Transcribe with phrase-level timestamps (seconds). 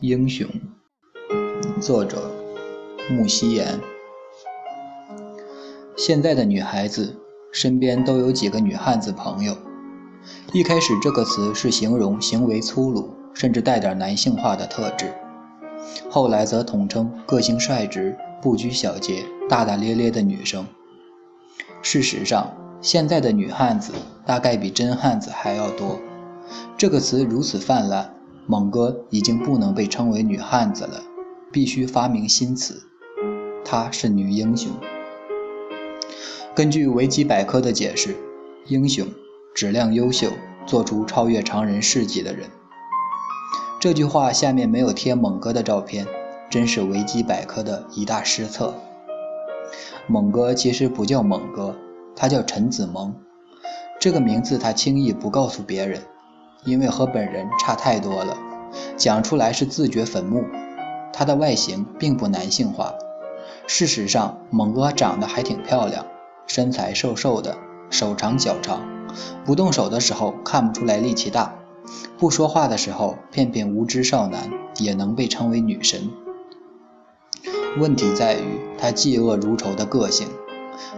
[0.00, 0.46] 英雄，
[1.80, 2.30] 作者
[3.08, 3.80] 木西言。
[5.96, 7.16] 现在的女孩子
[7.50, 9.56] 身边都有几个女汉子朋友。
[10.52, 15.14] 一开始这个词是形容行为粗鲁，甚至带点男性化的特质，
[16.10, 20.66] 后来则统称个性率直、不拘小节、大大咧咧的女生。
[21.80, 23.94] 事实上，现在的女汉子
[24.26, 25.98] 大概比真汉子还要多。
[26.76, 28.12] 这个词如此泛滥。
[28.46, 31.02] 猛哥已经不能被称为女汉子了，
[31.50, 32.82] 必须发明新词。
[33.64, 34.70] 她是女英雄。
[36.54, 38.16] 根据维基百科的解释，
[38.66, 39.06] 英雄，
[39.54, 40.30] 质量优秀，
[40.64, 42.48] 做出超越常人事迹的人。
[43.80, 46.06] 这句话下面没有贴猛哥的照片，
[46.48, 48.74] 真是维基百科的一大失策。
[50.06, 51.76] 猛哥其实不叫猛哥，
[52.14, 53.14] 他叫陈子萌。
[53.98, 56.00] 这个名字他轻易不告诉别人。
[56.66, 58.36] 因为和本人差太多了，
[58.98, 60.44] 讲出来是自掘坟墓。
[61.12, 62.92] 她的外形并不男性化，
[63.66, 66.04] 事实上，猛哥长得还挺漂亮，
[66.46, 67.56] 身材瘦瘦的，
[67.88, 68.82] 手长脚长，
[69.46, 71.54] 不动手的时候看不出来力气大，
[72.18, 76.10] 不说话的时候，片片无知少男也能被称为女神。
[77.78, 80.28] 问题在于她嫉恶如仇的个性，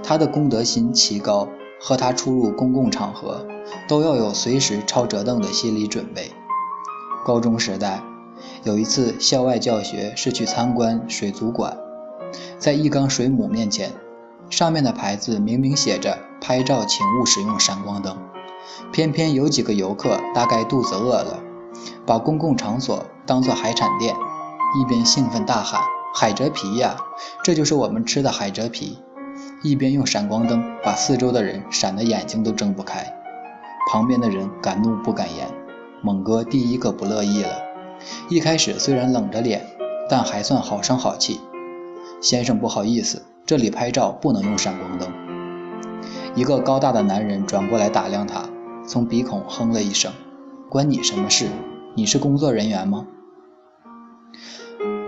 [0.02, 1.48] 她的公德心奇高，
[1.80, 3.46] 和他出入公共场合。
[3.86, 6.32] 都要有随时抄折凳的心理准备。
[7.24, 8.02] 高中时代，
[8.64, 11.76] 有一次校外教学是去参观水族馆，
[12.58, 13.92] 在一缸水母面前，
[14.48, 18.16] 上面的牌子明明写着“拍照请勿使用闪光灯”，
[18.90, 21.40] 偏偏有几个游客大概肚子饿了，
[22.06, 24.14] 把公共场所当作海产店，
[24.80, 25.82] 一边兴奋大喊
[26.16, 26.96] “海蜇皮呀，
[27.44, 28.98] 这就是我们吃的海蜇皮”，
[29.62, 33.12] 一边用闪光灯把四周的人闪得眼睛都睁不开。
[33.90, 35.48] 旁边的人敢怒不敢言，
[36.02, 37.50] 猛哥第一个不乐意了。
[38.28, 39.66] 一开始虽然冷着脸，
[40.08, 41.40] 但还算好声好气。
[42.20, 45.08] 先生不好意思，这里拍照不能用闪光灯。
[46.34, 48.44] 一个高大的男人转过来打量他，
[48.86, 50.12] 从鼻孔哼了一声
[50.70, 51.48] ：“关你什么事？
[51.96, 53.06] 你是工作人员吗？”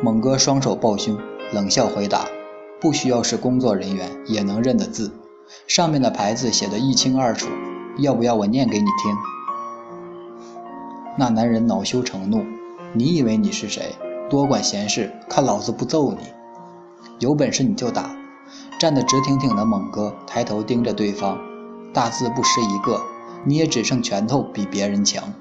[0.03, 1.16] 猛哥双手抱胸，
[1.53, 2.27] 冷笑回答
[2.80, 5.12] ：“不需要是工作人员也能认得字，
[5.66, 7.48] 上面的牌子写得一清二楚。”
[7.98, 9.16] 要不要我念给你听？
[11.18, 12.46] 那男人恼羞成怒
[12.94, 13.94] ：“你以为你是谁？
[14.30, 16.18] 多管闲事，看老子不揍你！
[17.18, 18.10] 有本事你就打！”
[18.78, 21.38] 站得直挺挺的猛哥抬头盯着对方，
[21.92, 23.02] 大字不识一个，
[23.44, 25.34] 你也只剩拳头比别人强。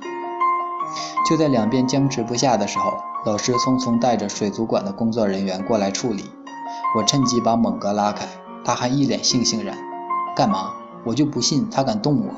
[1.30, 6.26] 就在两边僵持不下的时候，老师匆匆带着水族馆的工作人员过来处理。
[6.96, 8.28] 我趁机把猛哥拉开，
[8.66, 9.78] 他还一脸悻悻然
[10.36, 10.74] ：“干嘛？
[11.06, 12.34] 我就不信他敢动我！”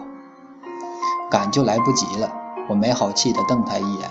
[1.32, 2.34] 赶就来不及了，
[2.70, 4.10] 我没好气地瞪他一眼。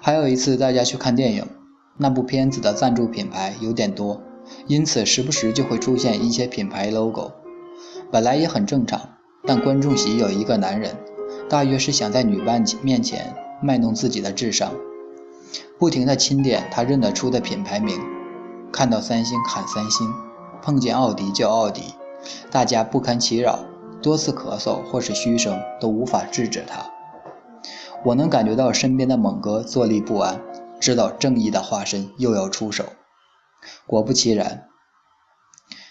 [0.00, 1.46] 还有一次，大家去看电影，
[1.98, 4.22] 那部片子的赞助品牌有点多，
[4.66, 7.32] 因此时不时就会出现一些品牌 logo。
[8.10, 9.00] 本来也很正常，
[9.46, 10.96] 但观众席有一个男人，
[11.50, 14.72] 大约是想在女伴面前卖弄自己的智商，
[15.78, 18.00] 不停地钦点他认得出的品牌名，
[18.74, 20.12] 看到三星喊三星，
[20.60, 21.94] 碰见奥迪叫奥迪，
[22.50, 23.60] 大家不堪其扰。
[24.02, 26.84] 多次咳嗽或是嘘声都无法制止他。
[28.04, 30.40] 我能感觉到身边的猛哥坐立不安，
[30.80, 32.84] 知道正义的化身又要出手。
[33.86, 34.64] 果不其然，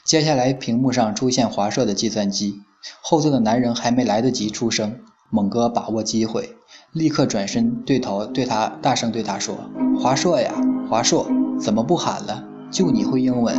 [0.05, 2.63] 接下来屏幕上出现华硕的计算机，
[3.01, 6.57] 后座的男人还没来得及出声，猛哥把握机会，
[6.91, 9.55] 立刻转身对头对他大声对他说
[9.97, 10.53] ：“华硕呀，
[10.89, 11.25] 华硕，
[11.57, 12.43] 怎么不喊了？
[12.73, 13.55] 就你会英文？”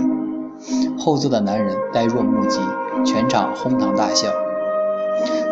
[0.98, 2.58] 后座的男人呆若木鸡，
[3.06, 4.28] 全场哄堂大笑。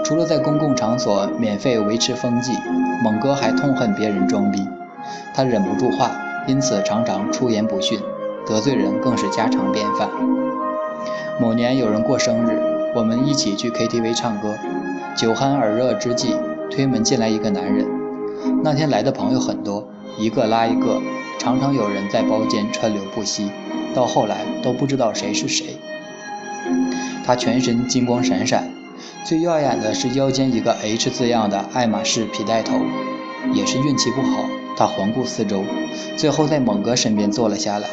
[0.04, 2.52] 除了在公共场所免费维持风纪，
[3.02, 4.66] 猛哥还痛恨别人装逼。
[5.34, 6.10] 他忍不住话，
[6.46, 8.00] 因此常常出言不逊，
[8.46, 10.08] 得罪人更是家常便饭。
[11.40, 12.60] 某年有人过生日，
[12.96, 14.54] 我们一起去 KTV 唱歌，
[15.16, 16.34] 酒酣耳热之际，
[16.70, 17.86] 推门进来一个男人。
[18.62, 19.86] 那天来的朋友很多，
[20.18, 21.00] 一个拉一个，
[21.42, 23.50] 常常有人在包间川流不息，
[23.92, 25.77] 到后来都不知道谁是谁。
[27.27, 28.71] 他全身金光闪闪。
[29.24, 32.77] 最耀眼的是腰间一个 H 字样的爱马仕皮带头，
[33.53, 34.44] 也是运气不好。
[34.77, 35.65] 他环顾四周，
[36.16, 37.89] 最后在猛哥身边坐了下来。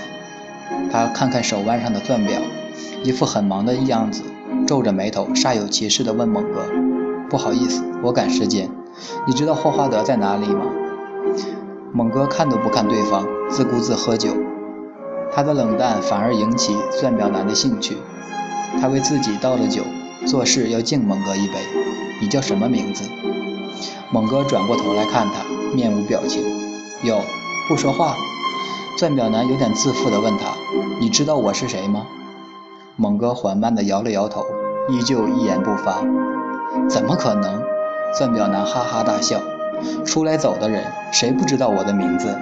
[0.92, 2.40] 他看看手腕上的钻表，
[3.04, 4.22] 一副很忙的样子，
[4.68, 6.68] 皱着眉头，煞有其事地问猛哥
[7.28, 8.70] ：“不好意思，我赶时间。
[9.26, 10.66] 你知道霍华德在哪里吗？”
[11.92, 14.30] 猛哥看都不看对方，自顾自喝酒。
[15.32, 17.98] 他的冷淡反而引起钻表男的兴趣。
[18.80, 19.84] 他为自己倒了酒。
[20.28, 21.54] 做事要敬猛哥一杯。
[22.22, 23.10] 你叫什么名字？
[24.12, 26.44] 猛哥转过头来看他，面无表情。
[27.04, 27.22] 有，
[27.70, 28.16] 不说话。
[28.98, 30.48] 钻表男有点自负地问他
[31.00, 32.06] ：“你知道我是谁吗？”
[32.98, 34.46] 猛哥缓慢地摇了摇头，
[34.90, 36.04] 依旧一言不发。
[36.90, 37.64] 怎么可能？
[38.18, 39.40] 钻表男哈哈大笑
[40.06, 42.38] ：“出来走的人，谁不知道我的名字？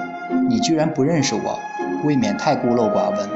[0.49, 1.59] 你居然不认识我，
[2.03, 3.29] 未免太孤陋寡闻。”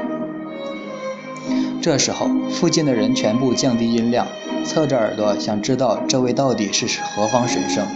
[1.82, 4.26] 这时候，附近的人全部降低音量，
[4.64, 7.86] 侧着耳朵想知道这位到底是何方神圣。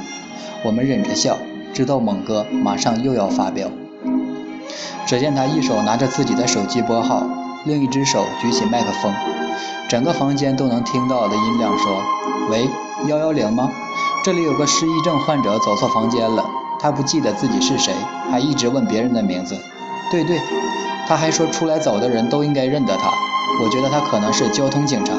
[0.65, 1.39] 我们忍着笑，
[1.73, 3.69] 知道猛哥马上又要发飙。
[5.07, 7.29] 只见他一手拿着自己的手机拨号，
[7.65, 9.15] 另一只手举起麦克风，
[9.89, 12.03] 整个房间都能听到的音量说
[12.51, 12.69] ：“喂，
[13.07, 13.71] 幺幺零吗？
[14.27, 16.45] 这里有个失忆症患者走错房间了，
[16.81, 17.95] 他不记得自己是谁，
[18.29, 19.57] 还一直问别人的名字。
[20.11, 20.43] 对对，
[21.07, 23.09] 他还说出来走的人都应该认得他。
[23.63, 25.13] 我觉得他可能是交通警察，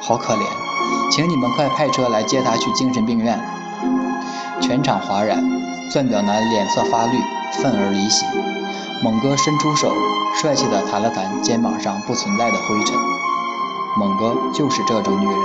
[0.00, 0.42] 好可怜，
[1.08, 3.40] 请你们快派车来接他去精神病院。”
[4.60, 5.40] 全场哗然，
[5.88, 7.16] 钻表男脸色发绿，
[7.62, 8.26] 愤而离席。
[9.04, 9.92] 猛哥伸出手，
[10.42, 12.96] 帅气地弹了弹肩膀上不存在的灰尘。
[13.96, 15.44] 猛哥就是这种女人。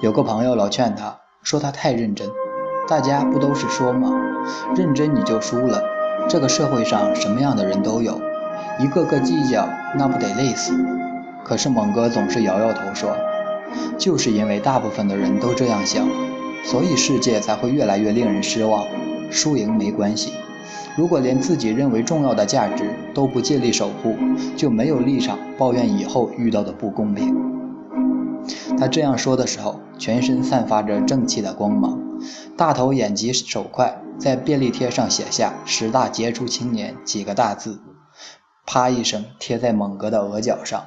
[0.00, 2.28] 有个朋友老劝他，说他太认真。
[2.88, 4.10] 大家不都是说吗？
[4.74, 5.80] 认真你就输了。
[6.28, 8.20] 这个社会上什么样的人都有，
[8.78, 10.74] 一个个计较，那不得累死？
[11.44, 13.14] 可是猛哥总是摇摇头说，
[13.98, 16.08] 就是因为大部分的人都这样想，
[16.64, 18.86] 所以世界才会越来越令人失望。
[19.30, 20.32] 输赢没关系。
[20.96, 24.16] 如果连自己认为重要的价值都不尽力守护，
[24.56, 27.53] 就没有立场抱怨以后遇到的不公平。
[28.78, 31.98] 他这样说的时候，全身散发着正气的光芒，
[32.56, 37.80] 大头眼疾手快，在便利贴上写下“十大杰出青年”几个大字，
[38.66, 40.84] 啪一声贴在猛哥的额角上。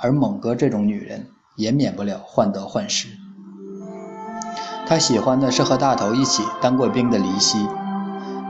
[0.00, 3.08] 而猛哥这种女人也免不了患得患失，
[4.86, 7.66] 他喜欢的是和大头一起当过兵的黎希。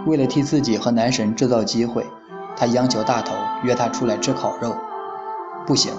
[0.07, 2.07] 为了替自己和男神制造机会，
[2.57, 4.77] 他央求大头约他出来吃烤肉。
[5.67, 5.93] 不行，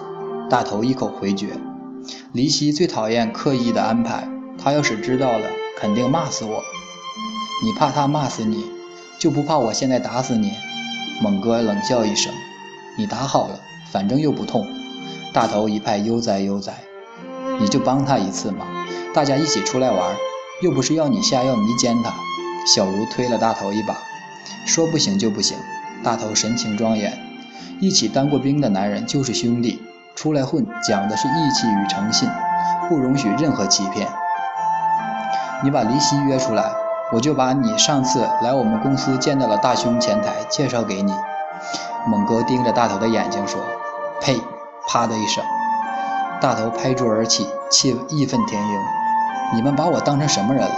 [0.49, 1.59] 大头一口回绝。
[2.31, 5.47] 黎希最讨厌刻意的安排，他要是知道了，
[5.77, 6.63] 肯定骂死我。
[7.63, 8.65] 你怕他骂死你，
[9.19, 10.53] 就不怕我现在打死你？
[11.21, 12.31] 猛哥冷笑一声
[12.97, 13.59] ：“你打好了，
[13.91, 14.65] 反正又不痛。”
[15.33, 16.73] 大头一派悠哉悠哉
[17.59, 18.65] ：“你就帮他一次嘛，
[19.13, 20.15] 大家一起出来玩，
[20.61, 22.13] 又不是要你下药迷奸他。”
[22.65, 23.97] 小茹推了大头一把，
[24.65, 25.57] 说：“不行就不行。”
[26.01, 27.19] 大头神情庄严
[27.81, 29.81] ：“一起当过兵的男人就是兄弟，
[30.19, 32.29] 出来混讲的是义气与诚信，
[32.89, 34.05] 不容许任何欺骗。
[35.63, 36.73] 你把黎希约出来，
[37.13, 41.13] 我就把你上次来我们公司见到了大胸前台介绍给你。”
[42.05, 43.61] 猛哥盯着大头的眼睛说
[44.19, 44.41] ：“呸！”
[44.91, 45.41] 啪的一声，
[46.41, 48.77] 大头拍桌而起，气义愤填膺
[49.55, 50.75] ：“你们把我当成什么人了？”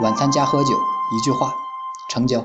[0.00, 1.52] 晚餐加喝酒，一句话，
[2.08, 2.42] 成交。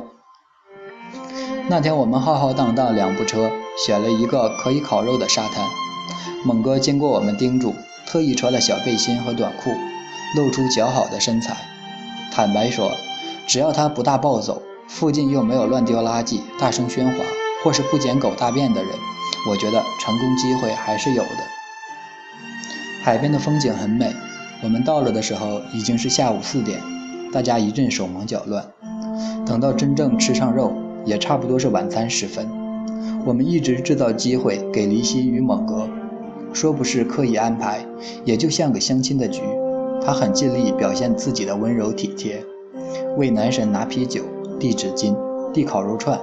[1.69, 3.49] 那天我们浩浩荡荡两部车，
[3.85, 5.67] 选了一个可以烤肉的沙滩。
[6.45, 9.71] 猛哥经过我们叮嘱，特意穿了小背心和短裤，
[10.35, 11.57] 露出姣好的身材。
[12.31, 12.91] 坦白说，
[13.47, 17.25] 只要他不大暴走，附近又没有乱丢垃圾、大声喧哗
[17.63, 18.91] 或是不捡狗大便的人，
[19.49, 21.29] 我觉得成功机会还是有的。
[23.03, 24.13] 海边的风景很美，
[24.61, 26.81] 我们到了的时候已经是下午四点。
[27.31, 28.65] 大家一阵手忙脚乱，
[29.45, 30.73] 等到真正吃上肉，
[31.05, 32.58] 也差不多是晚餐时分。
[33.25, 35.87] 我们一直制造机会给黎希与猛哥，
[36.53, 37.85] 说不是刻意安排，
[38.23, 39.41] 也就像个相亲的局。
[40.01, 42.43] 他很尽力表现自己的温柔体贴，
[43.17, 44.23] 为男神拿啤酒、
[44.57, 45.15] 递纸巾、
[45.51, 46.19] 递烤肉串，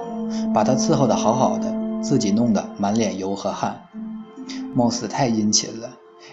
[0.53, 3.81] 把他伺候得好好的，自己弄得满脸油和汗，
[4.73, 5.89] 貌似太殷勤了，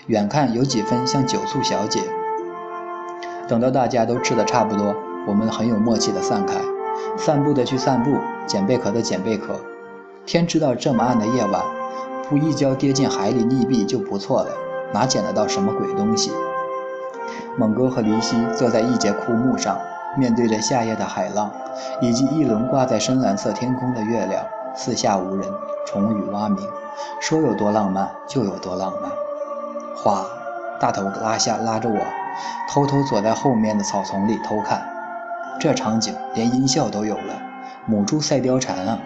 [0.06, 2.00] 远看有几分像酒醋小姐。
[3.46, 4.94] 等到大家都吃的差不多，
[5.28, 6.54] 我们很有默契的散开，
[7.18, 8.16] 散步的去散步，
[8.46, 9.60] 捡贝壳的捡贝壳。
[10.26, 11.62] 天知道这么暗的夜晚，
[12.28, 14.50] 不一跤跌进海里溺毙就不错了，
[14.92, 16.32] 哪捡得到什么鬼东西？
[17.58, 19.78] 猛哥和林夕坐在一节枯木上，
[20.16, 21.50] 面对着夏夜的海浪，
[22.00, 24.42] 以及一轮挂在深蓝色天空的月亮，
[24.74, 25.46] 四下无人，
[25.86, 26.58] 虫语蛙鸣，
[27.20, 29.10] 说有多浪漫就有多浪漫。
[29.94, 30.24] 哗，
[30.80, 31.98] 大头拉下拉着我。
[32.68, 34.82] 偷偷躲在后面的草丛里偷看，
[35.60, 37.40] 这场景连音效都有了，
[37.86, 38.98] 母猪赛貂蝉啊！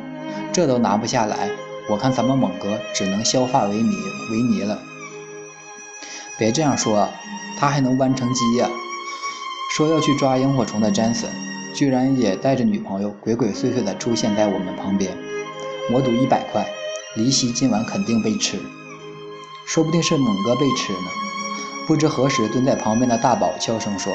[0.58, 1.48] 这都拿不下来，
[1.88, 3.94] 我看咱们猛哥只能削发为尼
[4.32, 4.76] 为尼了。
[6.36, 7.08] 别这样说，
[7.56, 8.68] 他还能弯成鸡呀！
[9.76, 11.30] 说要去抓萤火虫的詹森，
[11.76, 15.16] 居然也带着女朋友鬼鬼祟祟地出现在我们旁边。
[15.92, 16.66] 我赌一百块，
[17.14, 18.58] 离席今晚肯定被吃，
[19.64, 21.08] 说不定是猛哥被吃呢。
[21.86, 24.12] 不知何时，蹲在旁边的大宝悄声说：“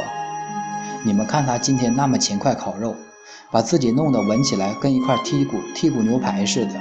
[1.04, 2.98] 你们看他今天那么勤快烤肉，
[3.54, 6.74] 把自己弄得闻起来跟一块剔骨剔骨牛排似的。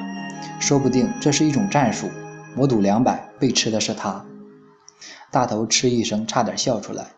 [0.59, 2.09] 说不定这是一种战术。
[2.57, 4.25] 我赌两百，被吃的是他。
[5.31, 7.09] 大头嗤一声，差点笑出来，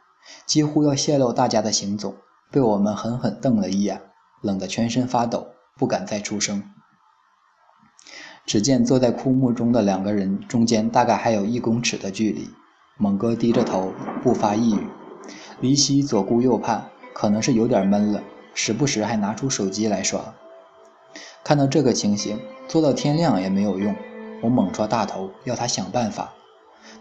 [0.44, 2.16] 几乎要泄露大家的行踪，
[2.50, 4.00] 被我们狠狠瞪了一眼，
[4.42, 5.46] 冷得全身发抖，
[5.78, 6.64] 不敢再出声。
[8.44, 12.50] 只见坐在枯木中的两个人中间大概还有一公尺的距离。
[12.98, 14.80] 猛哥低着头，不发一语。
[15.60, 18.22] 黎希左顾右盼，可能是有点闷了，
[18.54, 20.20] 时不时还拿出手机来刷。
[21.42, 23.94] 看到这个情形，做到天亮也没有用。
[24.40, 26.32] 我猛抓大头，要他想办法。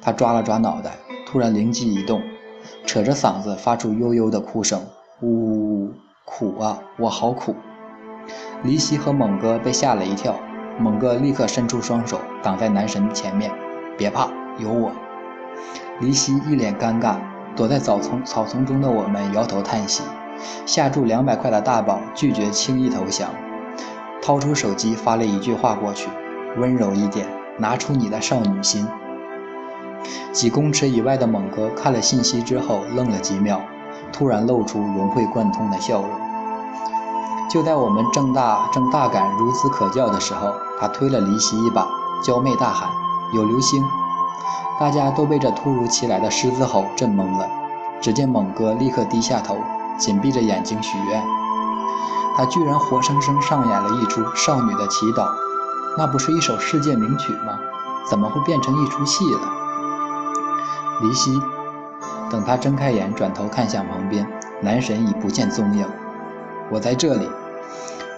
[0.01, 2.22] 他抓了抓脑袋，突然灵机一动，
[2.86, 4.81] 扯着嗓子发出悠悠的哭声
[5.22, 5.93] ：“呜呜呜，
[6.25, 7.55] 苦啊，我好苦！”
[8.63, 10.39] 黎希和猛哥被吓了一跳，
[10.79, 13.51] 猛哥立刻伸出双手挡在男神前面
[13.98, 14.91] ：“别怕，有我。”
[16.00, 17.17] 黎希一脸尴尬，
[17.55, 20.03] 躲在草丛草丛中的我们摇头叹息。
[20.65, 23.29] 下注两百块的大宝拒绝轻易投降，
[24.21, 26.09] 掏出手机发了一句话过去
[26.57, 28.88] ：“温柔一点，拿出你的少女心。”
[30.31, 33.62] 几公尺以外的猛哥看了信息之后愣了几秒，
[34.12, 36.09] 突然露出融会贯通的笑容。
[37.50, 41.88] 就在我们正大正大感孺子可教的时候，他推了黎希一把，
[42.23, 42.89] 娇媚大喊
[43.35, 43.83] ：“有流星！”
[44.79, 47.47] 大家都被这突如其来的狮子吼震懵了。
[48.01, 49.57] 只见猛哥立刻低下头，
[49.97, 51.23] 紧闭着眼睛许愿。
[52.35, 55.27] 他居然活生生上演了一出少女的祈祷，
[55.97, 57.59] 那不是一首世界名曲吗？
[58.09, 59.39] 怎么会变成一出戏了？
[61.01, 61.41] 离西，
[62.29, 64.27] 等他睁开眼，转头看向旁边，
[64.62, 65.85] 男神已不见踪影。
[66.69, 67.29] 我在这里。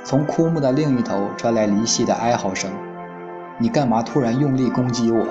[0.08, 2.70] 从枯木的另一头传来离析的哀嚎声
[3.58, 5.26] ：“你干嘛突然用力攻击我？”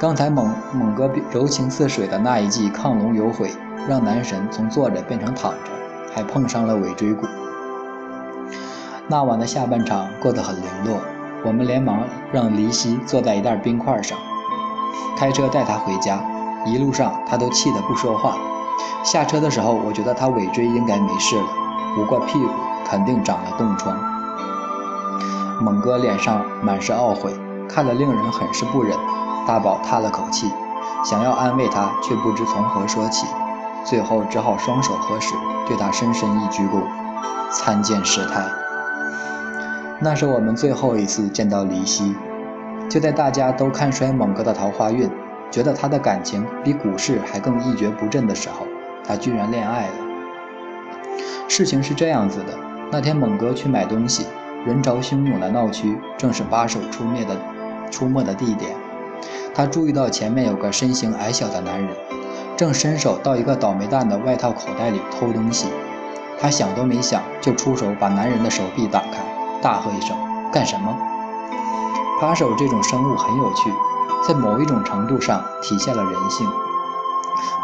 [0.00, 3.52] 刚才猛猛哥柔情似水的那一记亢龙有悔，
[3.86, 5.70] 让男神从坐着变成躺着，
[6.14, 7.26] 还碰伤了尾椎骨。
[9.06, 11.00] 那晚的下半场过得很零落，
[11.44, 12.00] 我们连忙
[12.32, 14.18] 让黎希坐在一袋冰块上，
[15.16, 16.20] 开车带他回家。
[16.66, 18.36] 一路上他都气得不说话。
[19.04, 21.46] 下车的时候，我觉得他尾椎应该没事了，
[21.94, 22.50] 不过屁股
[22.84, 23.96] 肯定长了冻疮。
[25.62, 27.32] 猛哥脸上满是懊悔，
[27.68, 28.96] 看了令人很是不忍。
[29.46, 30.50] 大宝叹了口气，
[31.02, 33.26] 想要安慰他，却不知从何说起，
[33.84, 35.34] 最后只好双手合十，
[35.66, 36.82] 对他深深一鞠躬，
[37.50, 38.44] 参见师太。
[40.00, 42.14] 那是我们最后一次见到黎希。
[42.88, 45.10] 就在大家都看衰猛哥的桃花运，
[45.50, 48.66] 觉得他的感情比股市还更一蹶不振的时候，
[49.06, 49.94] 他居然恋爱了。
[51.48, 52.54] 事情是这样子的：
[52.90, 54.26] 那天猛哥去买东西，
[54.64, 57.36] 人潮汹涌的闹区正是扒手出没的
[57.90, 58.74] 出没的地点。
[59.54, 61.90] 他注意到前面有个身形矮小的男人，
[62.58, 65.68] 正伸手到一个倒霉蛋的外套口袋里偷东西。
[66.40, 69.24] 他想都没想，就出手把男人的手臂打开，
[69.62, 70.16] 大喝一声
[70.52, 70.92] ：“干什么？”
[72.20, 73.72] 扒手这种生物很有趣，
[74.26, 76.48] 在某一种程度上体现了人性。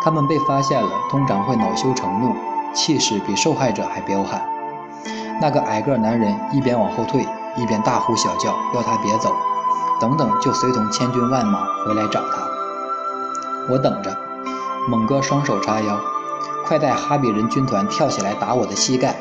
[0.01, 2.33] 他们被发现了，通常会恼羞成怒，
[2.73, 4.41] 气势比受害者还彪悍。
[5.41, 9.35] 那个矮个男人一边往后退，一边大呼小叫，要他别走。
[10.01, 12.45] 等等，就随同千军万马回来找他。
[13.69, 14.17] 我等着。
[14.87, 15.99] 猛哥双手叉腰，
[16.67, 19.17] 快带哈比人军团跳起来打我的膝盖。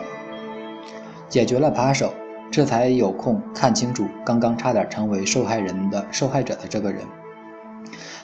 [1.30, 2.14] 解决了扒手，
[2.52, 7.04] 这才有空看清楚刚刚差点成为受害人的受害者的这个人。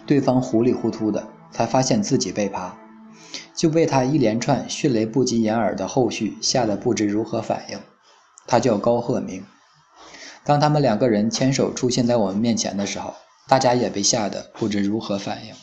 [0.05, 2.77] 对方糊里糊涂的，才发现自己被扒，
[3.55, 7.79] 就被他一连串迅雷不及掩耳的后续吓得不知如何反应。
[8.47, 9.45] 他叫高鹤鸣。
[10.43, 13.13] 当他们两个人牵手出现在我们面前的时候，
[13.47, 15.53] 大家也被吓得不知如何反应。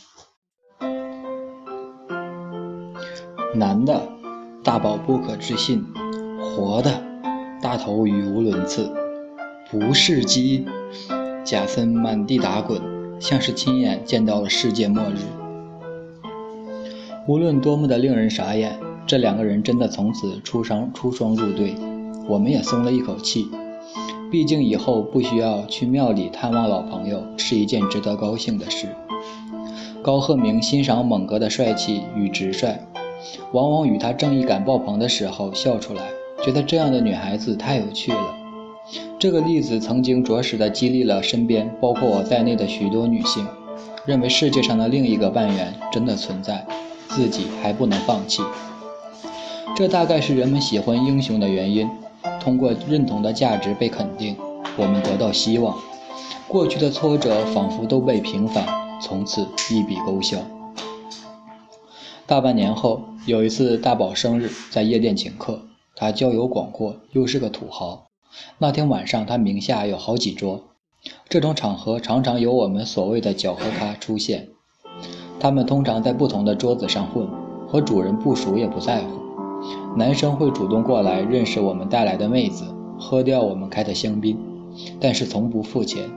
[3.59, 4.09] 男的，
[4.63, 5.81] 大宝不可置信；
[6.41, 7.03] 活的，
[7.61, 8.93] 大头语无伦次。
[9.71, 10.65] 不是鸡，
[11.45, 12.81] 贾森满地打滚，
[13.19, 15.19] 像是亲眼见到了世界末日。
[17.27, 21.75] 无论多么的令人傻眼，这两个人真的从此出双出双入对，
[22.29, 23.49] 我们也松了一口气。
[24.31, 28.89] 毕竟以后不需要去庙里探望老朋友，是一件值得高兴的事。
[30.03, 32.79] 高鹤鸣欣赏猛哥的帅气与直率，
[33.53, 36.03] 往往与他正义感爆棚的时候笑出来，
[36.45, 38.35] 觉得这样的女孩子太有趣了。
[39.19, 43.47] 这个例子曾经着实的激励了身边包括我在内的许多女性，
[44.05, 46.65] 认为世界上的另一个半圆真的存在，
[47.09, 48.43] 自己还不能放弃。
[49.75, 51.89] 这大概是人们喜欢英雄的原因。
[52.41, 54.37] 通过认同的价值被肯定，
[54.77, 55.77] 我们得到希望。
[56.47, 58.65] 过去的挫折仿佛都被平反，
[59.01, 60.39] 从此一笔勾销。
[62.29, 65.61] 大半年后，有一次大宝生日，在夜店请客，
[65.95, 68.07] 他交友广阔，又是个土豪。
[68.59, 70.65] 那天晚上，他名下有好几桌。
[71.29, 74.49] 这种场合常常有我们所谓的“搅和咖”出现。
[75.39, 77.29] 他们通常在不同的桌子上混，
[77.69, 79.21] 和主人不熟也不在乎。
[79.97, 82.65] 男生会主动过来认识我们带来的妹子，
[82.99, 84.37] 喝掉我们开的香槟，
[84.99, 86.11] 但是从不付钱。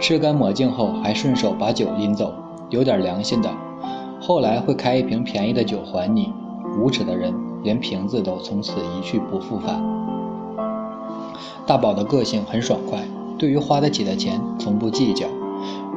[0.00, 2.32] 吃干抹净后，还顺手把酒拎走。
[2.70, 3.50] 有点良心的，
[4.20, 6.32] 后来会开一瓶便宜的酒还你。
[6.78, 7.34] 无耻的人。
[7.62, 9.82] 连瓶子都从此一去不复返。
[11.66, 13.00] 大宝的个性很爽快，
[13.38, 15.26] 对于花得起的钱从不计较。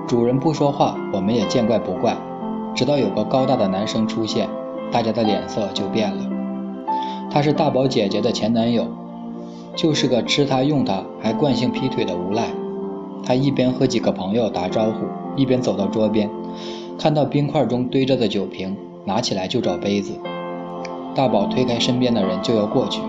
[0.06, 2.18] 主人不说话，我们也见怪不怪。
[2.76, 4.50] 直到有个高大的男生出现，
[4.92, 6.30] 大家的脸色就变了。
[7.32, 8.88] 他是大宝姐姐的前男友，
[9.74, 12.50] 就是个吃他用他还惯性劈腿的无赖。
[13.26, 15.06] 他一边和几个朋友打招呼，
[15.38, 16.30] 一边走到桌边，
[16.98, 20.14] 看到冰块中堆着的酒瓶，拿起来就找杯子。
[21.16, 23.02] 大宝推开身边的人就要过去，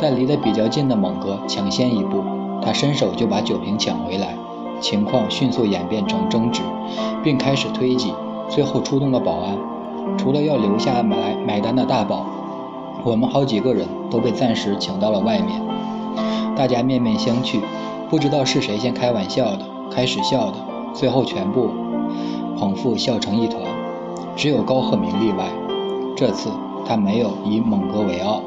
[0.00, 2.22] 但离得比较近的猛哥抢先一步，
[2.62, 4.34] 他伸手就把酒瓶抢回来，
[4.80, 6.62] 情况迅速演变成争执，
[7.22, 8.12] 并开始推挤，
[8.48, 9.56] 最后出动了保安。
[10.16, 12.24] 除了要留下买买单的大宝，
[13.04, 15.60] 我们好几个人都被暂时请到了外面。
[16.54, 17.60] 大家面面相觑，
[18.08, 20.54] 不知道是谁先开玩笑的，开始笑的，
[20.94, 21.68] 最后全部
[22.58, 23.62] 捧腹笑成一团，
[24.34, 25.46] 只有高鹤鸣例外。
[26.16, 26.50] 这次。
[26.88, 28.40] 他没有以猛哥为傲，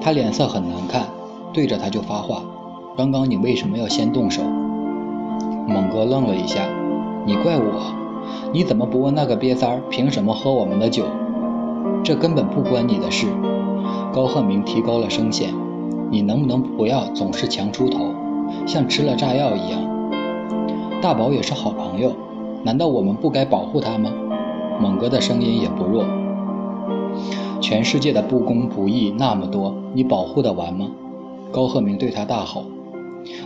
[0.00, 1.06] 他脸色很难看，
[1.52, 2.40] 对着他就发话
[2.96, 4.40] ：“刚刚你为什么要先动手？”
[5.66, 6.60] 猛哥愣了一下
[7.26, 7.82] ：“你怪我？
[8.52, 11.02] 你怎么不问那个瘪三儿凭什么喝我们的酒？
[12.04, 13.26] 这根本不关你的事。”
[14.14, 15.52] 高鹤鸣提高了声线
[16.12, 18.14] ：“你能不能不要总是强出头，
[18.68, 19.80] 像吃了炸药一样？
[21.02, 22.12] 大宝也是好朋友，
[22.64, 24.10] 难道我们不该保护他吗？”
[24.80, 26.04] 猛哥的声音也不弱。
[27.60, 30.86] 全世界的不公不义那么多，你保护得完吗？
[31.52, 32.64] 高鹤鸣对他大吼：“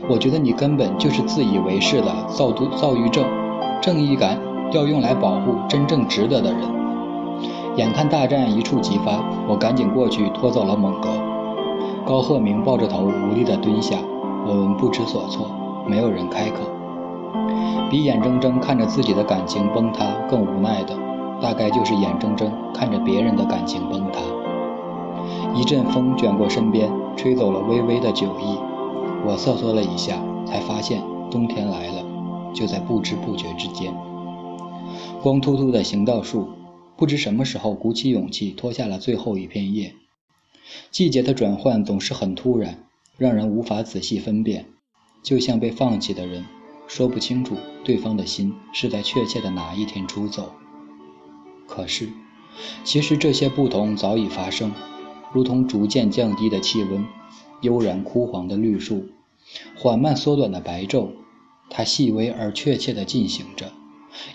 [0.09, 3.25] 我觉得你根本就是自以为是的躁毒躁郁症，
[3.83, 4.39] 正义感
[4.73, 6.61] 要用来保护真正值得的人。”
[7.77, 11.11] 眼看大战一触即发，我赶紧过去拖走了猛哥。
[12.05, 13.99] 高鹤鸣抱着头无力地蹲下，
[14.49, 15.47] 我们不知所措，
[15.87, 16.78] 没有人开口。
[17.91, 20.97] 比眼睁睁看着自己的感情崩塌更无奈的。
[21.41, 24.19] 大概就是眼睁睁看着别人的感情崩塌。
[25.55, 28.59] 一阵风卷过身边，吹走了微微的酒意。
[29.25, 32.05] 我瑟缩了一下，才发现冬天来了，
[32.53, 33.95] 就在不知不觉之间。
[35.23, 36.49] 光秃秃的行道树，
[36.97, 39.95] 不知什么时候鼓起勇气脱下了最后一片叶。
[40.91, 42.79] 季节的转换总是很突然，
[43.17, 44.67] 让人无法仔细分辨，
[45.23, 46.45] 就像被放弃的人，
[46.89, 50.55] 说不清楚对方的心是在确切的哪一天出走。
[51.67, 52.09] 可是，
[52.83, 54.73] 其实这些不同早已发生，
[55.33, 57.05] 如同逐渐降低的气温，
[57.61, 59.07] 悠然枯黄的绿树，
[59.77, 61.11] 缓慢缩短的白昼，
[61.69, 63.71] 它细微而确切地进行着。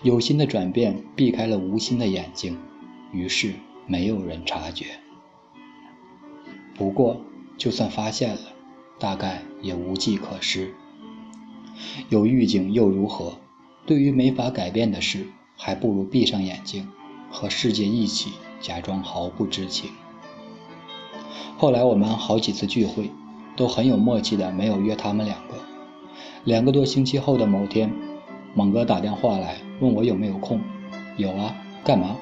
[0.04, 2.58] 有心的转变避开了无心的眼睛，
[3.12, 3.54] 于是
[3.88, 4.86] 没有人察觉。
[6.76, 7.20] 不过，
[7.58, 8.42] 就算发现了，
[9.00, 10.74] 大概也无计可施。
[12.10, 13.34] 有预警又如何？
[13.86, 16.88] 对于没法改变的事，还不如闭上眼睛。
[17.30, 19.90] 和世界一起假装毫不知情。
[21.58, 23.10] 后来我们好几次聚会，
[23.56, 25.56] 都很有默契的没有约他们两个。
[26.44, 27.92] 两个多星期后的某天，
[28.54, 30.62] 猛哥打电话来问我有没有空。
[31.18, 32.16] 有啊，干嘛？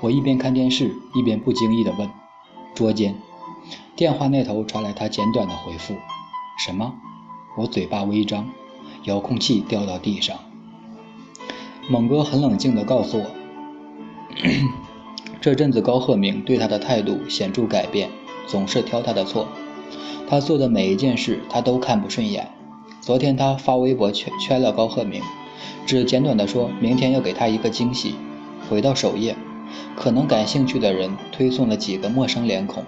[0.00, 2.08] 我一边看电视一边不经意的问。
[2.76, 3.16] 桌间，
[3.96, 5.96] 电话那头传来他简短的回复：
[6.64, 6.94] 什么？
[7.56, 8.48] 我嘴巴微张，
[9.08, 10.36] 遥控器掉到地上。
[11.88, 13.24] 猛哥很冷静的告诉我。
[15.40, 18.10] 这阵子高鹤鸣对他的态度显著改变，
[18.46, 19.48] 总是挑他的错。
[20.28, 22.46] 他做的每一件事他都看不顺眼。
[23.00, 25.22] 昨天他发微博圈圈了高鹤鸣，
[25.86, 28.14] 只简短的说明天要给他一个惊喜。
[28.68, 29.34] 回到首页，
[29.96, 32.84] 可能感兴趣的人推送了几个陌生脸孔，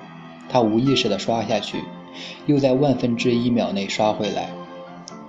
[0.50, 1.82] 他无意识的刷下去，
[2.44, 4.50] 又在万分之一秒内刷回来。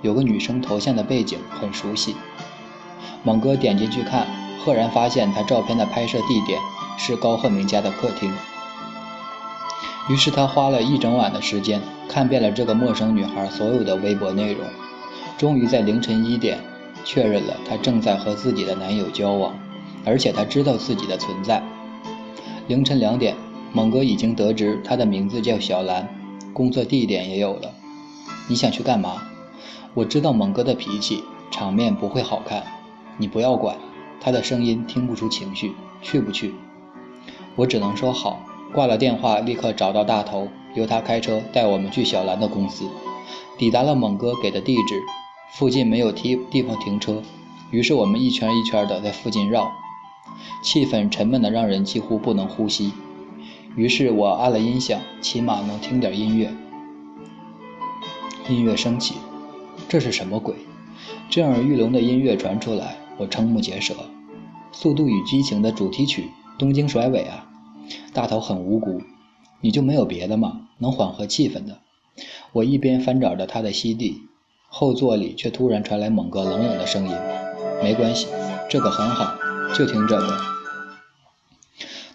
[0.02, 2.16] 有个女生头像的背景很熟悉，
[3.24, 4.28] 猛哥点进去看。
[4.64, 6.60] 赫然发现他照片的拍摄地点
[6.96, 8.32] 是高鹤鸣家的客厅，
[10.08, 14.64] 于是他花了一整晚的时间看遍了这个陌生女孩所有的微博内容，
[15.36, 16.60] 终于在凌晨一点
[17.04, 19.58] 确认了她正在和自己的男友交往，
[20.06, 21.64] 而且她知道自己的存在。
[22.68, 23.36] 凌晨两点，
[23.74, 26.08] 猛哥已经得知她的名字叫小兰，
[26.54, 27.74] 工作地点也有了。
[28.48, 29.24] 你想去干嘛？
[29.94, 32.64] 我知道猛哥的脾气，场面不会好看，
[33.18, 33.76] 你不要管。
[34.22, 36.54] 他的声音听不出情绪，去不去？
[37.58, 38.40] 我只能说好。
[38.74, 42.88] 挂了电话，立刻找到大头，由他开车带我们去小兰的公司。
[43.58, 45.02] 抵达了猛哥给的地址，
[45.56, 47.22] 附近没有地地方停车，
[47.70, 49.70] 于是我们一圈一圈的在附近绕，
[50.64, 52.94] 气氛沉闷的让人几乎不能呼吸。
[53.76, 56.50] 于是我按了音响，起码能听点音乐。
[58.48, 59.16] 音乐升起，
[59.90, 60.56] 这是什么鬼？
[61.30, 63.94] 震耳欲聋的音乐传出来，我瞠目结舌。
[64.72, 66.24] 《速度与激情》的主题曲
[66.58, 67.48] 《东京甩尾》啊！
[68.14, 69.02] 大头很无辜，
[69.60, 70.68] 你就没有别的吗？
[70.78, 71.80] 能缓和气氛的？
[72.54, 74.22] 我一边翻找着他的 CD，
[74.68, 77.16] 后座里却突然传来猛哥冷冷的声音
[77.84, 78.28] ：“没关系，
[78.70, 79.36] 这个很好，
[79.76, 80.38] 就听这个。”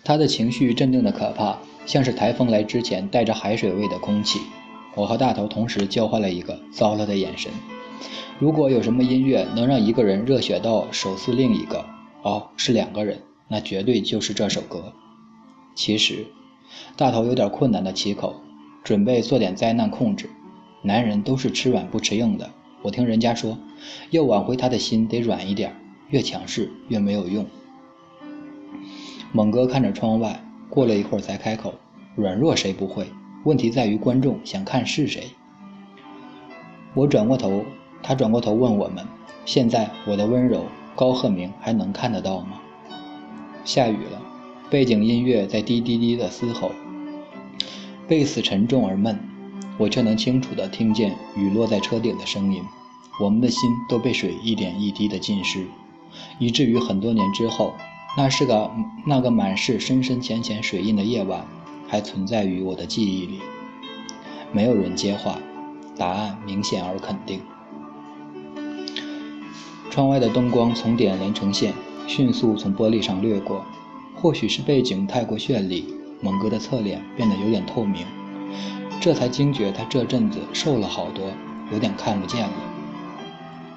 [0.04, 4.40] 他的情绪镇定的可怕，像是台风来之前带着海水味的空气。
[4.96, 7.52] 我和大头同时交换了一个糟了的眼神。
[8.40, 11.84] 如果有什么音乐能让一个人热血到手撕另一个，
[12.22, 14.92] 哦，是两个人，那绝对就是这首歌。
[15.76, 16.26] 其实，
[16.96, 18.40] 大头有点困难的起口。
[18.84, 20.30] 准备做点灾难控制，
[20.82, 22.48] 男人都是吃软不吃硬的。
[22.82, 23.58] 我听人家说，
[24.10, 25.74] 要挽回他的心得软一点，
[26.10, 27.44] 越强势越没有用。
[29.32, 31.74] 猛哥看着窗外，过了一会儿才开口
[32.14, 33.08] ：“软弱谁不会？
[33.46, 35.28] 问题在于观众想看是谁。”
[36.94, 37.64] 我转过头，
[38.02, 39.06] 他转过头问我们
[39.46, 40.64] ：“现在我的温柔，
[40.96, 42.60] 高鹤鸣还能看得到吗？”
[43.64, 44.20] 下雨了，
[44.68, 46.72] 背景音乐在滴滴滴的嘶吼。
[48.08, 49.18] 贝斯沉重而闷，
[49.78, 52.62] 我却能清楚地听见雨落在车顶的声音。
[53.20, 55.66] 我们的心都被水一点一滴地浸湿，
[56.38, 57.74] 以至于很多年之后，
[58.16, 58.70] 那是个
[59.06, 61.44] 那个满是深深浅浅水印的夜晚，
[61.88, 63.40] 还存在于我的记忆里。
[64.52, 65.38] 没有人接话，
[65.96, 67.40] 答案明显而肯定。
[69.90, 71.72] 窗外的灯光从点连成线，
[72.06, 73.64] 迅速从玻璃上掠过。
[74.14, 75.94] 或许是背景太过绚丽。
[76.22, 78.06] 猛哥的侧脸变得有点透明，
[79.02, 81.30] 这才惊觉他这阵子瘦了好多，
[81.70, 82.54] 有点看不见了。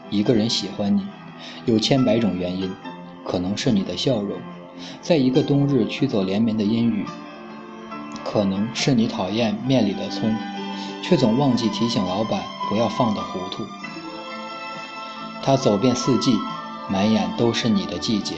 [0.09, 1.05] 一个人喜欢你，
[1.65, 2.71] 有千百种原因，
[3.25, 4.39] 可能是你的笑容，
[5.01, 7.03] 在一个冬日驱走连绵的阴雨；
[8.31, 10.35] 可能是你讨厌面里的葱，
[11.01, 13.65] 却总忘记提醒老板不要放的糊涂。
[15.41, 16.37] 他走遍四季，
[16.91, 18.35] 满眼都是你的季节，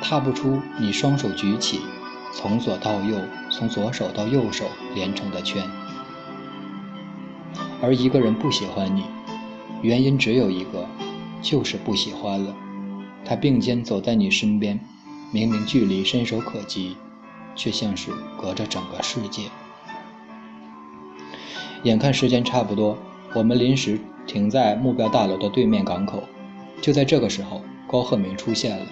[0.00, 1.80] 踏不出你双手举起。
[2.32, 3.18] 从左到右，
[3.50, 5.62] 从左手到右手连成的圈。
[7.82, 9.04] 而一个人不喜欢你，
[9.82, 10.86] 原因只有一个，
[11.42, 12.54] 就是不喜欢了。
[13.26, 14.80] 他并肩走在你身边，
[15.30, 16.96] 明明距离伸手可及，
[17.54, 18.10] 却像是
[18.40, 19.44] 隔着整个世界。
[21.82, 22.96] 眼看时间差不多，
[23.34, 26.22] 我们临时停在目标大楼的对面港口。
[26.80, 28.86] 就在这个时候，高鹤鸣出现了。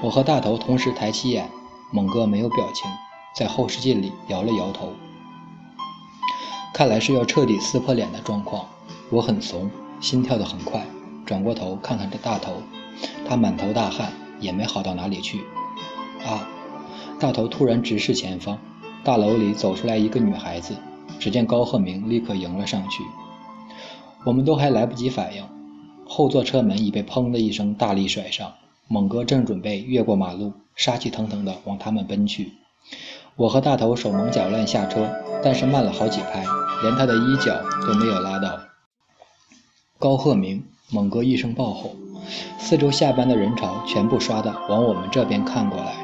[0.00, 1.48] 我和大头同时抬起眼。
[1.92, 2.90] 猛哥没有表情，
[3.36, 4.88] 在后视镜里摇了摇头，
[6.72, 8.66] 看来是要彻底撕破脸的状况。
[9.10, 10.84] 我很怂，心跳得很快，
[11.24, 12.54] 转过头看看这大头，
[13.28, 15.44] 他满头大汗，也没好到哪里去。
[16.26, 16.48] 啊！
[17.24, 18.58] 大头突然直视前方，
[19.02, 20.76] 大楼里走出来一个女孩子，
[21.18, 23.02] 只见高鹤鸣立刻迎了上去。
[24.24, 25.42] 我们都还来不及反应，
[26.06, 28.52] 后座车门已被砰的一声大力甩上。
[28.88, 32.52] 猛哥正准备越过马路，杀气腾腾地往他们奔去。
[33.36, 35.10] 我和大头手忙脚乱下车，
[35.42, 36.44] 但是慢了好几拍，
[36.82, 38.60] 连他的衣角都没有拉到。
[39.98, 41.96] 高鹤鸣，猛哥一声爆吼，
[42.58, 46.03] 四周下班的人潮全部刷的往我们这边看过来，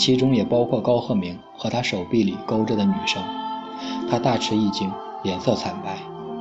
[0.00, 3.22] 其中也包括高鹤鸣和他手臂里勾着的女生。
[4.08, 4.90] 他大吃一惊，
[5.22, 5.98] 脸色惨白。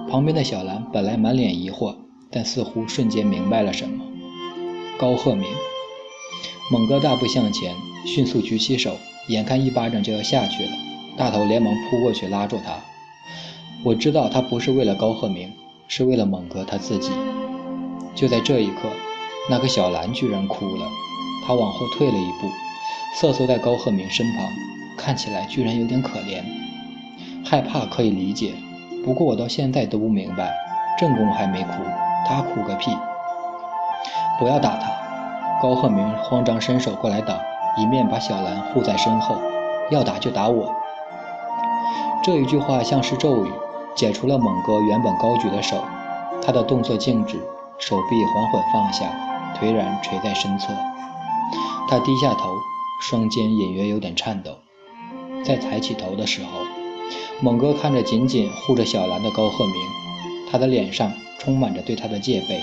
[0.09, 1.93] 旁边的小兰本来满脸疑惑，
[2.31, 4.05] 但似乎瞬间明白了什么。
[4.97, 5.45] 高鹤鸣，
[6.71, 8.95] 猛哥大步向前，迅速举起手，
[9.27, 10.71] 眼看一巴掌就要下去了，
[11.17, 12.77] 大头连忙扑过去拉住他。
[13.83, 15.51] 我知道他不是为了高鹤鸣，
[15.89, 17.11] 是为了猛哥他自己。
[18.15, 18.87] 就在这一刻，
[19.49, 20.87] 那个小兰居然哭了，
[21.45, 22.47] 她往后退了一步，
[23.15, 24.45] 瑟缩在高鹤鸣身旁，
[24.97, 26.43] 看起来居然有点可怜。
[27.43, 28.53] 害怕可以理解，
[29.03, 30.53] 不过我到现在都不明白，
[30.97, 31.71] 正宫还没哭，
[32.27, 32.91] 他哭个屁！
[34.37, 34.91] 不要打他！
[35.61, 37.37] 高鹤鸣慌张伸手过来挡，
[37.77, 39.35] 一面把小兰护在身后。
[39.89, 40.71] 要打就打我！
[42.23, 43.51] 这一句话像是咒语，
[43.95, 45.83] 解除了猛哥原本高举的手。
[46.45, 47.37] 他的动作静止，
[47.79, 49.07] 手臂缓缓放下，
[49.59, 50.67] 颓然垂在身侧。
[51.89, 52.53] 他低下头，
[52.99, 54.59] 双肩隐约有点颤抖。
[55.43, 56.65] 在抬起头的时候，
[57.41, 59.75] 猛哥看着紧紧护着小兰的高鹤鸣，
[60.51, 62.59] 他的脸上充满着对他的戒备。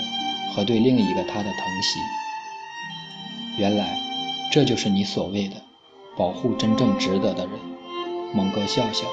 [0.55, 1.99] 和对另一个他的疼惜，
[3.59, 3.99] 原来
[4.51, 5.55] 这就是你所谓的
[6.17, 7.59] 保护真正值得的人。
[8.33, 9.05] 猛哥笑笑，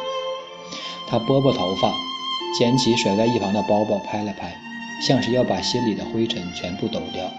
[1.06, 1.92] 他拨拨头发，
[2.56, 4.56] 捡起甩在一旁的包包，拍了拍，
[5.02, 7.30] 像是要把心里的灰尘全部抖掉。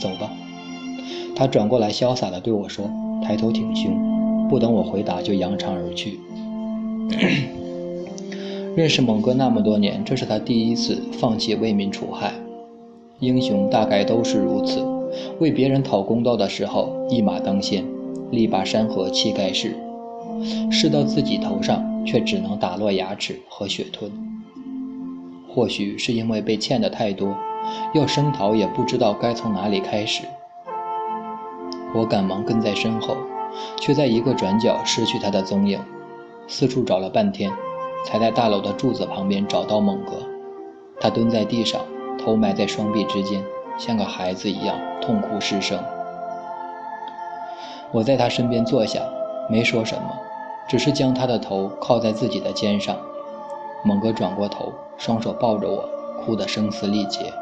[0.00, 0.30] 走吧。
[1.34, 2.90] 他转过来，潇洒地对我说，
[3.22, 6.18] 抬头挺胸，不等我回答就扬长而去。
[8.76, 12.32] 认识猛哥那么多年，这是他第一次放弃为民除害。
[13.20, 14.80] 英雄大概都是如此，
[15.40, 17.84] 为别人讨公道的时候一马当先，
[18.30, 19.70] 力拔山河气盖世；
[20.70, 24.10] 事到自己头上，却只能打落牙齿和血吞。
[25.48, 27.34] 或许是因为被欠的太多，
[27.94, 30.22] 要声讨也不知道该从哪里开始。
[31.94, 33.16] 我赶忙跟在身后，
[33.80, 35.80] 却在一个转角失去他的踪影，
[36.46, 37.50] 四处找了半天。
[38.04, 40.12] 才在大楼的柱子旁边找到猛哥，
[41.00, 41.80] 他蹲在地上，
[42.16, 43.42] 头埋在双臂之间，
[43.76, 45.76] 像个孩子一样痛哭失声。
[47.90, 49.02] 我在他身边坐下，
[49.50, 50.16] 没说什么，
[50.68, 52.96] 只是将他的头靠在自己的肩上。
[53.84, 55.84] 猛哥转过头，双手抱着我，
[56.24, 57.32] 哭得声嘶力竭。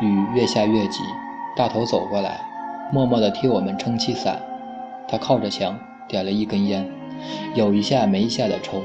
[0.00, 1.00] 雨越下越急，
[1.54, 2.40] 大头走过来，
[2.92, 4.40] 默默地替我们撑起伞。
[5.08, 6.90] 他靠着墙，点了一根烟，
[7.54, 8.82] 有一下没一下的抽。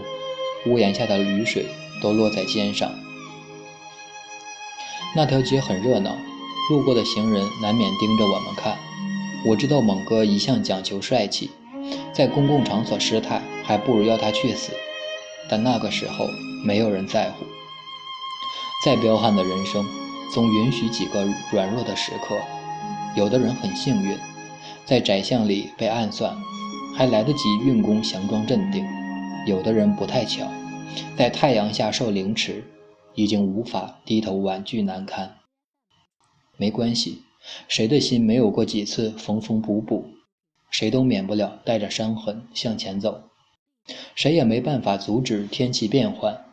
[0.65, 1.65] 屋檐下的雨水
[2.01, 2.91] 都落在肩上。
[5.15, 6.11] 那条街很热闹，
[6.69, 8.77] 路过的行人难免盯着我们看。
[9.45, 11.49] 我知道猛哥一向讲求帅气，
[12.13, 14.73] 在公共场所失态，还不如要他去死。
[15.49, 16.27] 但那个时候
[16.65, 17.45] 没有人在乎。
[18.85, 19.85] 再彪悍的人生，
[20.33, 22.35] 总允许几个软弱的时刻。
[23.15, 24.17] 有的人很幸运，
[24.85, 26.37] 在窄巷里被暗算，
[26.95, 28.85] 还来得及运功强装镇定。
[29.45, 30.47] 有的人不太巧，
[31.17, 32.63] 在太阳下受凌迟，
[33.15, 35.37] 已经无法低头婉拒难堪。
[36.55, 37.23] 没关系，
[37.67, 40.05] 谁的心没有过几次缝缝补补？
[40.69, 43.23] 谁都免不了带着伤痕向前走。
[44.13, 46.45] 谁也没办法阻止天气变换，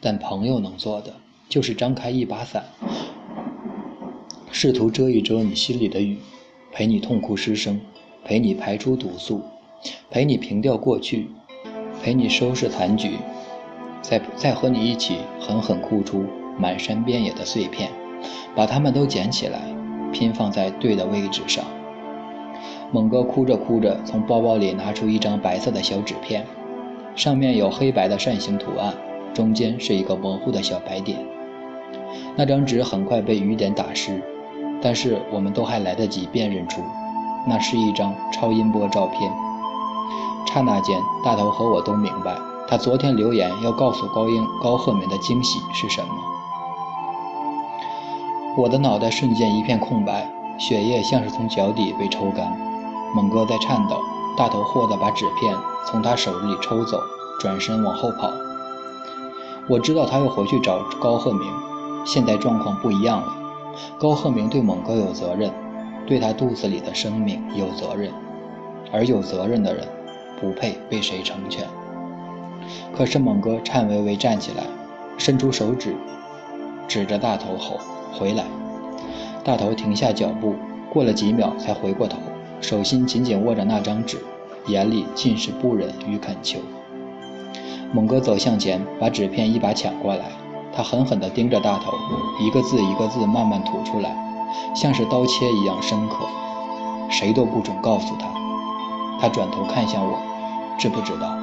[0.00, 1.12] 但朋友能做的，
[1.50, 2.64] 就是张开一把伞，
[4.50, 6.18] 试图遮一遮你心里的雨，
[6.72, 7.80] 陪你痛哭失声，
[8.24, 9.42] 陪你排出毒素，
[10.10, 11.28] 陪你平掉过去。
[12.00, 13.10] 陪你收拾残局，
[14.00, 16.24] 再再和你一起狠狠哭出
[16.56, 17.90] 满山遍野的碎片，
[18.54, 19.60] 把它们都捡起来，
[20.12, 21.64] 拼放在对的位置上。
[22.92, 26.46] 猛哥哭着哭着，从包包里拿出一张白色的小纸片，
[27.16, 28.94] 上面有黑白的扇形图案，
[29.34, 31.18] 中间是一个模糊的小白点。
[32.36, 34.22] 那张纸很快被雨点打湿，
[34.80, 36.82] 但是我们都还来得及辨认出，
[37.46, 39.32] 那是一张超音波照片。
[40.46, 42.36] 刹那间，大头和我都明白，
[42.66, 46.08] 他昨天留言要告诉高英、高鹤鸣的惊喜是什么。
[48.56, 52.58] 我的脑袋瞬间一片空白，血液像是从脚底被抽干。
[53.14, 54.00] 猛哥在颤抖，
[54.36, 55.54] 大头霍地把纸片
[55.86, 56.98] 从他手里抽走，
[57.40, 58.30] 转身往后跑。
[59.68, 61.46] 我知道他又回去找高鹤鸣，
[62.04, 63.37] 现在状况不一样了。
[63.98, 65.50] 高鹤鸣对猛哥有责任，
[66.06, 68.12] 对他肚子里的生命有责任，
[68.92, 69.86] 而有责任的人。
[70.40, 71.66] 不配被谁成全。
[72.96, 74.62] 可是猛哥颤巍巍站起来，
[75.16, 75.96] 伸出手指，
[76.86, 77.80] 指着大头吼
[78.16, 78.44] ：“回来！”
[79.42, 80.54] 大头停下脚步，
[80.92, 82.18] 过了几秒才回过头，
[82.60, 84.18] 手心紧紧握着那张纸，
[84.68, 86.60] 眼里尽是不忍与恳求。
[87.92, 90.26] 猛哥走向前，把纸片一把抢过来，
[90.78, 91.92] 他狠狠地盯着大头，
[92.38, 94.16] 一个字一个字慢慢吐出来，
[94.76, 96.24] 像是刀切一样深刻。
[97.10, 98.28] 谁都不准告诉他。
[99.20, 100.16] 他转头看向我。
[100.78, 101.36] 知不知道？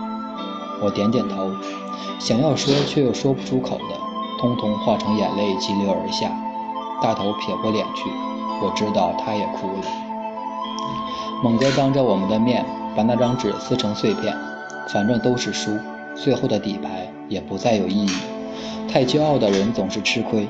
[0.81, 1.51] 我点点头，
[2.17, 3.99] 想要说却又说不出口的，
[4.39, 6.31] 通通化成眼泪急流而下。
[7.01, 8.09] 大头撇过脸去，
[8.61, 9.83] 我知道他也哭了。
[11.43, 14.33] 猛哥当着我们的面把那张纸撕成碎片，
[14.87, 15.77] 反正都是书，
[16.15, 18.11] 最后的底牌也不再有意义。
[18.87, 20.47] 太骄傲的人总是吃亏，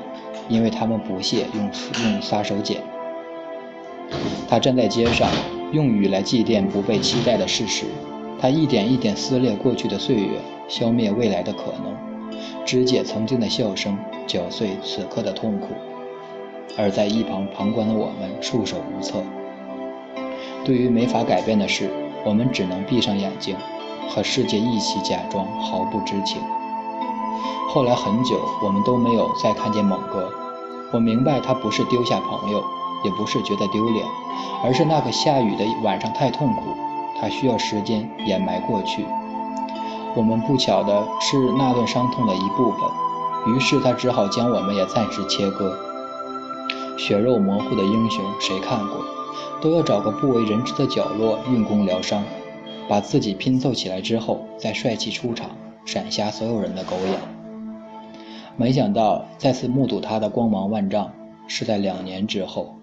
[0.47, 1.69] 因为他们不屑用
[2.03, 2.77] 用杀手锏。
[4.47, 5.29] 他站在街上，
[5.71, 7.85] 用雨来祭奠不被期待的事实。
[8.39, 11.95] 他一点一点撕裂过去的岁月，消灭未来的可能，
[12.65, 15.69] 肢解曾经的笑声，搅碎此刻的痛苦。
[16.77, 19.23] 而在一旁旁观的我们束手无策。
[20.63, 21.89] 对于没法改变的事，
[22.23, 23.55] 我们只能闭上眼睛，
[24.09, 26.41] 和世界一起假装毫不知情。
[27.69, 30.31] 后来很久，我们都没有再看见猛哥。
[30.93, 32.63] 我明白，他不是丢下朋友，
[33.03, 34.05] 也不是觉得丢脸，
[34.63, 36.61] 而是那个下雨的晚上太痛苦。
[37.19, 39.05] 他需要时间掩埋过去。
[40.15, 45.77] 我们不巧的是那段伤痛的一部分，于是他只好将我们也暂时切割。
[46.97, 48.97] 血肉模糊的英雄谁看过？
[49.61, 52.23] 都要找个不为人知的角落运功疗伤，
[52.87, 55.49] 把自己拼凑起来之后再帅气出场，
[55.85, 57.34] 闪瞎所有人的狗眼。
[58.57, 61.13] 没想到再次目睹他的光芒万丈，
[61.47, 62.75] 是在两年之后。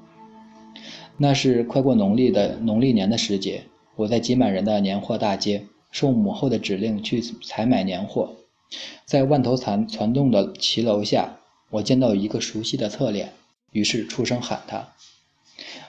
[1.16, 3.64] 那是快过农历的农历年的时节，
[3.96, 8.34] 我在挤满人的年货大街，受母后的指令去采买年货。
[9.06, 11.36] 在万头攒攒动的骑楼下，
[11.70, 13.32] 我见到一个熟悉的侧脸，
[13.70, 14.88] 于是出声喊他。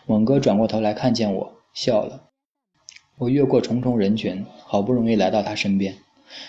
[0.06, 2.30] 猛哥转过头来看见我，笑了。
[3.18, 5.96] 我越过重重人群，好不容易来到他身边。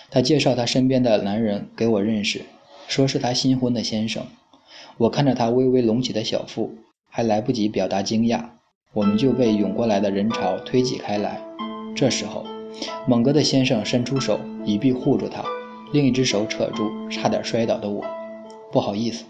[0.09, 2.41] 他介绍他身边的男人给我认识，
[2.87, 4.23] 说是他新婚的先生。
[4.97, 6.73] 我看着他微微隆起的小腹，
[7.09, 8.41] 还来不及表达惊讶，
[8.93, 11.41] 我们就被涌过来的人潮推挤开来。
[11.95, 12.45] 这时候，
[13.07, 15.43] 猛哥的先生伸出手，一臂护住他，
[15.91, 18.03] 另一只手扯住差点摔倒的我。
[18.71, 19.25] 不好意思，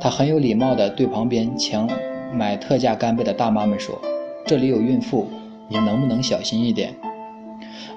[0.00, 1.88] 他很有礼貌地对旁边抢
[2.32, 4.00] 买特价干贝的大妈们说
[4.46, 5.28] ：“这里有孕妇，
[5.68, 6.94] 你能不能小心一点？”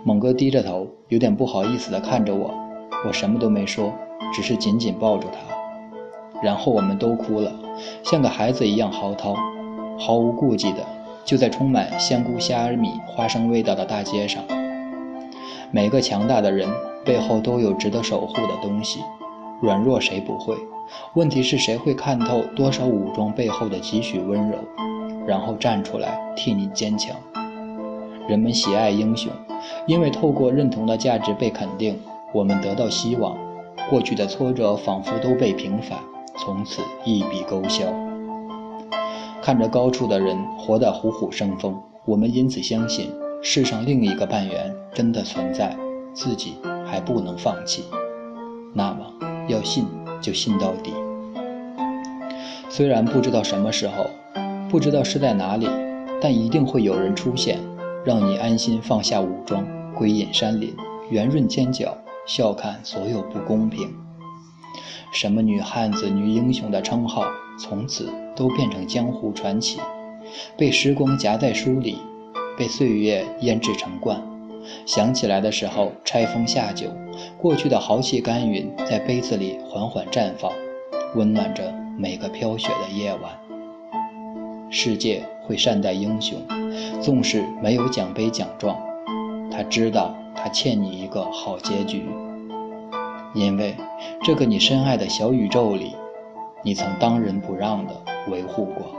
[0.03, 2.53] 猛哥低着头，有点不好意思地看着我。
[3.05, 3.93] 我什么都没说，
[4.33, 6.41] 只是紧紧抱住他。
[6.41, 7.51] 然后我们都哭了，
[8.03, 9.35] 像个孩子一样嚎啕，
[9.97, 10.85] 毫无顾忌的
[11.23, 14.43] 就在充满香菇、虾米、花生味道的大街上。
[15.71, 16.67] 每个强大的人
[17.05, 19.01] 背后都有值得守护的东西。
[19.61, 20.55] 软弱谁不会？
[21.13, 24.57] 问题是谁会看透多少武装背后的几许温柔，
[25.27, 27.15] 然后站出来替你坚强？
[28.27, 29.31] 人们喜爱英雄，
[29.85, 31.99] 因为透过认同的价值被肯定，
[32.33, 33.37] 我们得到希望。
[33.89, 35.99] 过去的挫折仿佛都被平反，
[36.37, 37.85] 从此一笔勾销。
[39.41, 43.11] 看着高处的人活得虎虎生风，我们因此相信
[43.41, 45.75] 世上另一个半圆真的存在，
[46.13, 47.83] 自己还不能放弃。
[48.73, 49.05] 那么。
[49.47, 49.87] 要信
[50.21, 50.93] 就信到底，
[52.69, 54.05] 虽然不知道什么时候，
[54.69, 55.67] 不知道是在哪里，
[56.21, 57.57] 但一定会有人出现，
[58.05, 59.65] 让你安心放下武装，
[59.95, 60.75] 归隐山林，
[61.09, 61.97] 圆润尖角，
[62.29, 63.91] 笑看所有不公平。
[65.11, 67.23] 什么女汉子、女英雄的称号，
[67.59, 69.79] 从此都变成江湖传奇，
[70.55, 71.97] 被时光夹在书里，
[72.55, 74.21] 被岁月腌制成罐。
[74.85, 76.91] 想起来的时候，拆封下酒，
[77.35, 80.51] 过去的豪气干云在杯子里缓缓绽放，
[81.15, 83.31] 温暖着每个飘雪的夜晚。
[84.69, 86.39] 世界会善待英雄，
[87.01, 88.77] 纵使没有奖杯奖状，
[89.49, 92.09] 他知道他欠你一个好结局，
[93.33, 93.75] 因为
[94.23, 95.95] 这个你深爱的小宇宙里，
[96.63, 97.93] 你曾当仁不让地
[98.31, 98.98] 维护过。